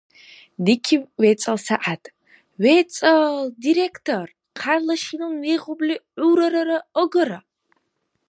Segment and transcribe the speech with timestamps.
[0.65, 2.03] Дикиб вецӀал сягӀят!
[2.63, 3.45] ВецӀ-а-ал!
[3.63, 4.27] Директор,
[4.59, 7.39] хъярла шинван вегъубли, гӀуррара агара!